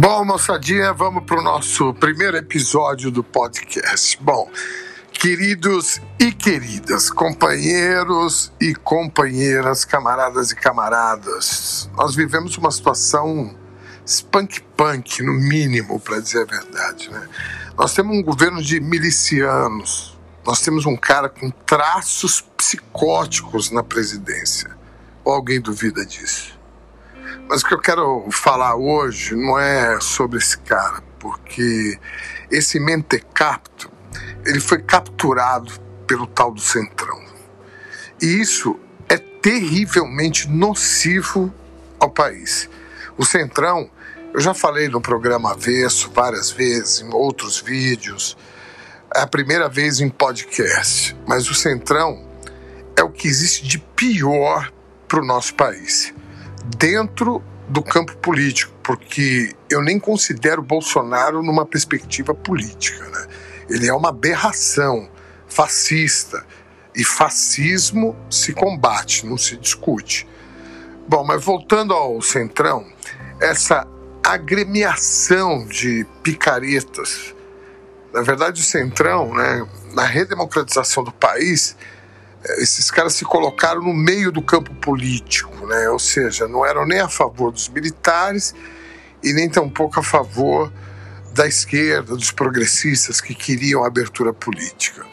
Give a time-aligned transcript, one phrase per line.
[0.00, 4.16] Bom, moçadinha, vamos para o nosso primeiro episódio do podcast.
[4.22, 4.48] Bom,
[5.12, 13.56] queridos e queridas, companheiros e companheiras, camaradas e camaradas, nós vivemos uma situação
[14.06, 17.10] spunk-punk, no mínimo, para dizer a verdade.
[17.10, 17.28] Né?
[17.76, 24.70] Nós temos um governo de milicianos, nós temos um cara com traços psicóticos na presidência.
[25.24, 26.57] Ou alguém duvida disso?
[27.48, 31.98] Mas o que eu quero falar hoje não é sobre esse cara, porque
[32.50, 33.90] esse mentecapto,
[34.44, 35.72] ele foi capturado
[36.06, 37.18] pelo tal do Centrão.
[38.20, 41.52] E isso é terrivelmente nocivo
[41.98, 42.68] ao país.
[43.16, 43.90] O Centrão,
[44.34, 48.36] eu já falei no programa Avesso várias vezes, em outros vídeos,
[49.14, 52.28] é a primeira vez em podcast, mas o Centrão
[52.94, 54.70] é o que existe de pior
[55.08, 56.12] para o nosso país
[56.76, 63.04] dentro do campo político, porque eu nem considero Bolsonaro numa perspectiva política.
[63.08, 63.26] Né?
[63.70, 65.08] Ele é uma aberração
[65.46, 66.44] fascista.
[66.94, 70.26] E fascismo se combate, não se discute.
[71.06, 72.84] Bom, mas voltando ao Centrão,
[73.40, 73.86] essa
[74.24, 77.34] agremiação de picaretas,
[78.12, 81.76] na verdade, o Centrão, né, na redemocratização do país,
[82.58, 85.88] esses caras se colocaram no meio do campo político, né?
[85.88, 88.54] ou seja, não eram nem a favor dos militares
[89.22, 90.72] e nem tampouco a favor
[91.32, 95.04] da esquerda, dos progressistas que queriam abertura política.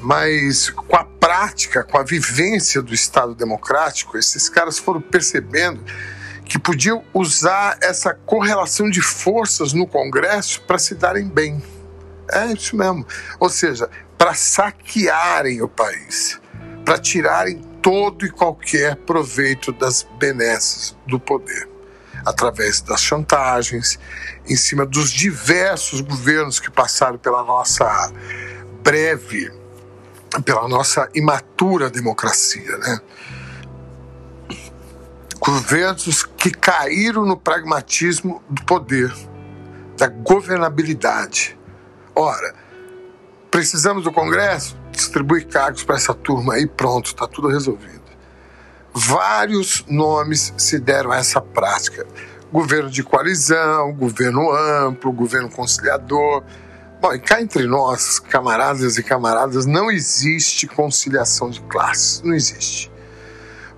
[0.00, 5.82] Mas com a prática, com a vivência do Estado democrático, esses caras foram percebendo
[6.44, 11.60] que podiam usar essa correlação de forças no Congresso para se darem bem.
[12.30, 13.04] É isso mesmo.
[13.40, 16.38] Ou seja, para saquearem o país
[16.86, 21.68] para tirarem todo e qualquer proveito das benesses do poder,
[22.24, 23.96] através das chantagens,
[24.48, 28.12] em cima dos diversos governos que passaram pela nossa
[28.82, 29.52] breve,
[30.44, 33.00] pela nossa imatura democracia, né?
[35.38, 39.14] Governos que caíram no pragmatismo do poder,
[39.96, 41.56] da governabilidade.
[42.16, 42.52] Ora,
[43.56, 44.76] precisamos do Congresso?
[44.92, 48.02] distribui cargos para essa turma aí, pronto, está tudo resolvido.
[48.92, 52.06] Vários nomes se deram a essa prática:
[52.52, 56.44] governo de coalizão, governo amplo, governo conciliador.
[57.00, 62.92] Bom, e cá entre nós, camaradas e camaradas, não existe conciliação de classes, não existe.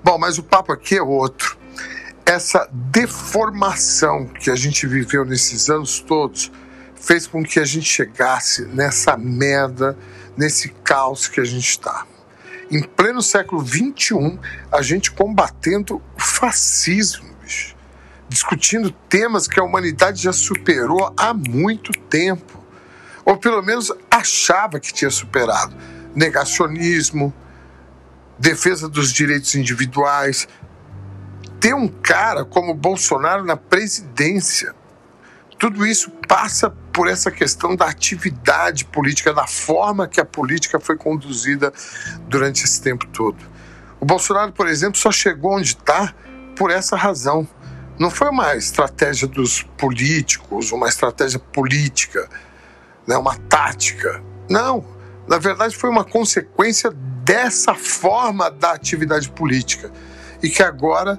[0.03, 1.56] Bom, mas o papo aqui é outro.
[2.27, 6.50] Essa deformação que a gente viveu nesses anos todos
[7.00, 9.97] fez com que a gente chegasse nessa merda
[10.36, 12.06] nesse caos que a gente está.
[12.70, 14.38] Em pleno século XXI,
[14.70, 17.75] a gente combatendo o fascismo, bicho.
[18.28, 22.62] discutindo temas que a humanidade já superou há muito tempo,
[23.25, 25.75] ou pelo menos achava que tinha superado.
[26.15, 27.32] Negacionismo,
[28.38, 30.47] defesa dos direitos individuais.
[31.59, 34.75] Ter um cara como Bolsonaro na presidência
[35.58, 40.96] tudo isso passa por essa questão da atividade política, da forma que a política foi
[40.96, 41.72] conduzida
[42.28, 43.38] durante esse tempo todo.
[44.00, 46.14] O Bolsonaro, por exemplo, só chegou onde está
[46.56, 47.47] por essa razão.
[47.98, 52.28] Não foi uma estratégia dos políticos, uma estratégia política,
[53.06, 54.22] né, uma tática.
[54.48, 54.84] Não.
[55.26, 56.91] Na verdade, foi uma consequência
[57.24, 59.91] dessa forma da atividade política
[60.41, 61.18] e que agora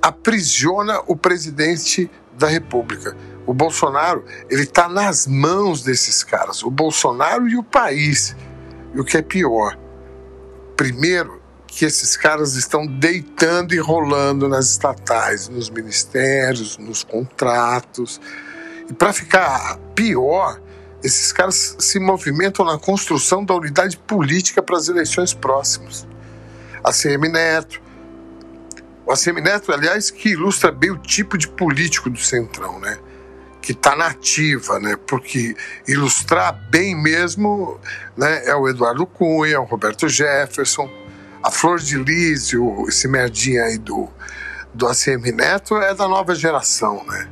[0.00, 2.08] aprisiona o presidente
[2.38, 3.16] da República.
[3.46, 8.36] O Bolsonaro, ele está nas mãos desses caras, o Bolsonaro e o país.
[8.94, 9.78] E o que é pior,
[10.76, 18.20] primeiro, que esses caras estão deitando e rolando nas estatais, nos ministérios, nos contratos.
[18.88, 20.60] E para ficar pior,
[21.02, 26.06] esses caras se movimentam na construção da unidade política para as eleições próximas.
[26.82, 27.80] A CM Neto,
[29.10, 32.98] o ACM Neto, aliás, que ilustra bem o tipo de político do Centrão, né?
[33.60, 34.96] Que está nativa, né?
[35.06, 37.78] Porque ilustrar bem mesmo,
[38.16, 38.46] né?
[38.46, 40.90] É o Eduardo Cunha, o Roberto Jefferson,
[41.42, 42.52] a Flor de Lis,
[42.88, 44.08] esse merdinha aí do
[44.72, 47.28] do ACM Neto é da nova geração, né?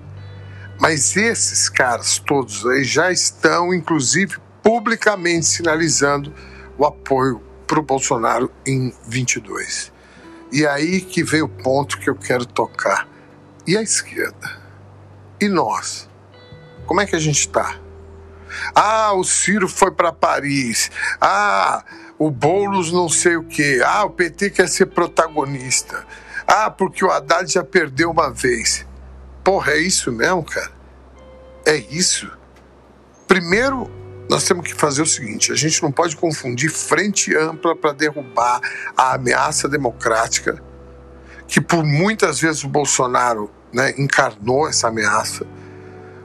[0.81, 6.33] Mas esses caras todos aí já estão, inclusive, publicamente sinalizando
[6.77, 9.93] o apoio para o Bolsonaro em 22.
[10.53, 13.09] E aí que vem o ponto que eu quero tocar.
[13.67, 14.61] E a esquerda?
[15.41, 16.09] E nós?
[16.89, 17.77] Como é que a gente está?
[18.75, 20.91] Ah, o Ciro foi para Paris.
[21.21, 21.85] Ah,
[22.19, 23.81] o Boulos não sei o quê.
[23.87, 26.05] Ah, o PT quer ser protagonista.
[26.47, 28.85] Ah, porque o Haddad já perdeu uma vez.
[29.45, 30.79] Porra, é isso mesmo, cara?
[31.69, 32.31] é isso.
[33.27, 33.91] Primeiro,
[34.29, 38.61] nós temos que fazer o seguinte: a gente não pode confundir frente ampla para derrubar
[38.97, 40.63] a ameaça democrática,
[41.47, 45.47] que por muitas vezes o Bolsonaro né, encarnou essa ameaça.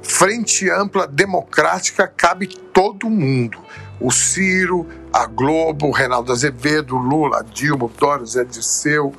[0.03, 3.57] Frente ampla democrática cabe todo mundo.
[3.99, 9.13] O Ciro, a Globo, o Reinaldo Azevedo, Lula, Dilma, Dória, Zé Disseu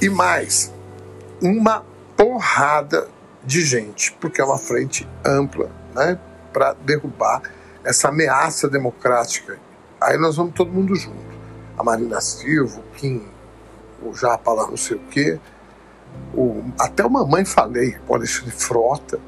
[0.00, 0.72] e mais.
[1.42, 1.84] Uma
[2.16, 3.08] porrada
[3.44, 6.16] de gente, porque é uma frente ampla né,
[6.52, 7.42] para derrubar
[7.84, 9.58] essa ameaça democrática.
[10.00, 11.32] Aí nós vamos todo mundo junto.
[11.76, 13.26] A Marina Silva, o Kim,
[14.00, 15.40] o Japa lá não sei o quê,
[16.32, 19.18] o, até o Mamãe Falei, o Alexandre Frota.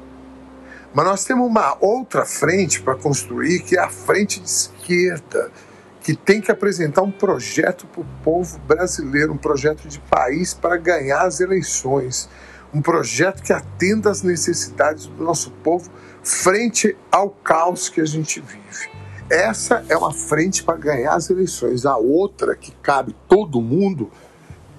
[0.95, 5.51] Mas nós temos uma outra frente para construir, que é a frente de esquerda,
[5.99, 10.77] que tem que apresentar um projeto para o povo brasileiro, um projeto de país para
[10.77, 12.29] ganhar as eleições,
[12.73, 15.91] um projeto que atenda às necessidades do nosso povo
[16.23, 18.89] frente ao caos que a gente vive.
[19.29, 21.85] Essa é uma frente para ganhar as eleições.
[21.85, 24.09] A outra, que cabe todo mundo,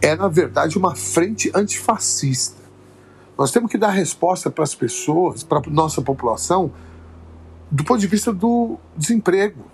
[0.00, 2.65] é, na verdade, uma frente antifascista.
[3.36, 6.72] Nós temos que dar resposta para as pessoas, para a nossa população,
[7.70, 9.66] do ponto de vista do desemprego,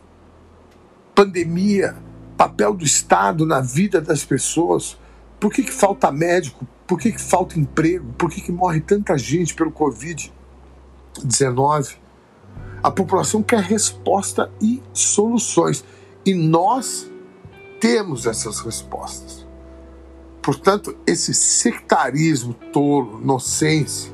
[1.15, 1.95] pandemia,
[2.37, 4.99] papel do Estado na vida das pessoas.
[5.39, 6.67] Por que, que falta médico?
[6.87, 8.13] Por que, que falta emprego?
[8.19, 11.99] Por que, que morre tanta gente pelo Covid-19?
[12.83, 15.85] A população quer resposta e soluções.
[16.27, 17.09] E nós
[17.81, 19.47] temos essas respostas.
[20.43, 24.13] Portanto, esse sectarismo tolo, nonsense,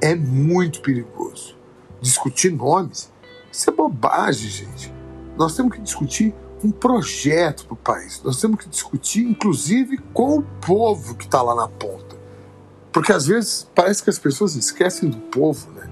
[0.00, 1.56] é muito perigoso.
[2.00, 3.12] Discutir nomes,
[3.52, 4.92] isso é bobagem, gente.
[5.36, 6.34] Nós temos que discutir
[6.64, 8.20] um projeto para o país.
[8.24, 12.16] Nós temos que discutir, inclusive, com o povo que está lá na ponta.
[12.92, 15.88] Porque às vezes parece que as pessoas esquecem do povo, né?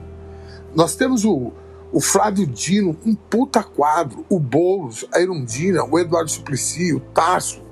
[0.74, 1.52] Nós temos o,
[1.92, 7.62] o Flávio Dino, um puta quadro, o Boulos, a Irundina, o Eduardo Suplicy, o Tarso,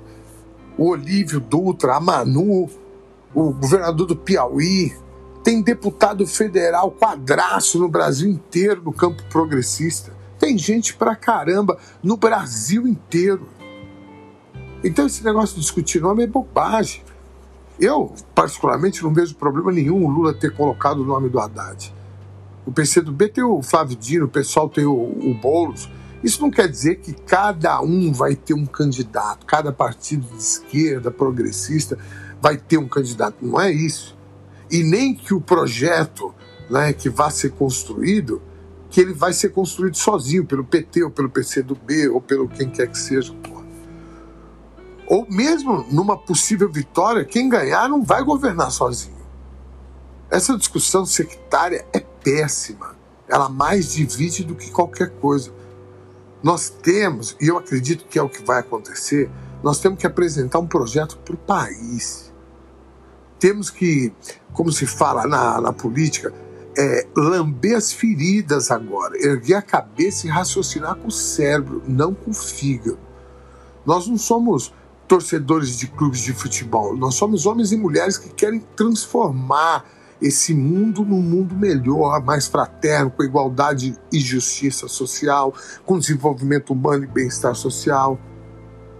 [0.77, 2.69] o Olívio Dutra, a Manu,
[3.33, 4.93] o governador do Piauí,
[5.43, 10.11] tem deputado federal quadraço no Brasil inteiro no campo progressista.
[10.39, 13.47] Tem gente pra caramba no Brasil inteiro.
[14.83, 17.03] Então esse negócio de discutir nome é bobagem.
[17.79, 21.93] Eu, particularmente, não vejo problema nenhum o Lula ter colocado o nome do Haddad.
[22.65, 25.89] O PCdoB tem o Flávio Dino, o pessoal tem o, o Boulos.
[26.23, 31.11] Isso não quer dizer que cada um vai ter um candidato, cada partido de esquerda,
[31.11, 31.97] progressista,
[32.41, 33.37] vai ter um candidato.
[33.41, 34.17] Não é isso.
[34.71, 36.33] E nem que o projeto
[36.69, 38.41] né, que vai ser construído,
[38.89, 42.87] que ele vai ser construído sozinho, pelo PT, ou pelo PCdoB, ou pelo quem quer
[42.87, 43.35] que seja.
[45.07, 49.15] Ou mesmo numa possível vitória, quem ganhar não vai governar sozinho.
[50.29, 52.95] Essa discussão sectária é péssima.
[53.27, 55.51] Ela mais divide do que qualquer coisa.
[56.45, 59.31] Nós temos, e eu acredito que é o que vai acontecer,
[59.63, 62.31] nós temos que apresentar um projeto para o país.
[63.39, 64.13] Temos que,
[64.53, 66.31] como se fala na, na política,
[66.77, 72.29] é, lamber as feridas agora, erguer a cabeça e raciocinar com o cérebro, não com
[72.29, 72.99] o fígado.
[73.83, 74.71] Nós não somos
[75.07, 79.83] torcedores de clubes de futebol, nós somos homens e mulheres que querem transformar
[80.21, 85.53] esse mundo num mundo melhor, mais fraterno, com igualdade e justiça social,
[85.85, 88.19] com desenvolvimento humano e bem-estar social.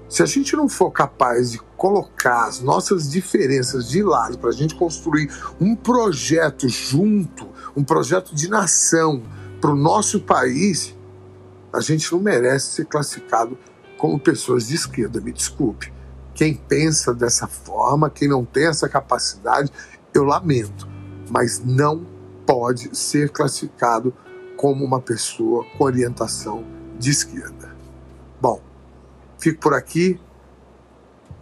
[0.09, 4.53] Se a gente não for capaz de colocar as nossas diferenças de lado para a
[4.53, 9.23] gente construir um projeto junto, um projeto de nação
[9.59, 10.95] para o nosso país,
[11.73, 13.57] a gente não merece ser classificado
[13.97, 15.91] como pessoas de esquerda, me desculpe.
[16.33, 19.71] Quem pensa dessa forma, quem não tem essa capacidade,
[20.13, 20.94] eu lamento
[21.29, 22.05] mas não
[22.45, 24.13] pode ser classificado
[24.55, 26.63] como uma pessoa com orientação
[26.97, 27.75] de esquerda.
[28.39, 28.61] Bom,
[29.37, 30.19] fico por aqui.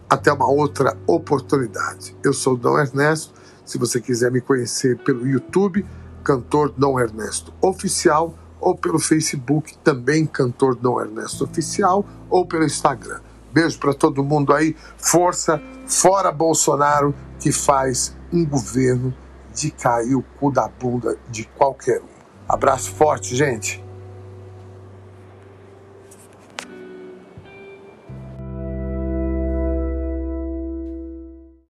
[0.08, 2.16] Até uma outra oportunidade.
[2.22, 3.34] Eu sou Dom Ernesto.
[3.64, 5.84] Se você quiser me conhecer pelo YouTube,
[6.22, 13.20] Cantor Dom Ernesto Oficial, ou pelo Facebook, também Cantor Dom Ernesto Oficial, ou pelo Instagram.
[13.52, 14.76] Beijo para todo mundo aí.
[14.96, 19.14] Força, fora Bolsonaro, que faz um governo
[19.54, 22.14] de cair o cu da bunda de qualquer um.
[22.48, 23.83] Abraço forte, gente!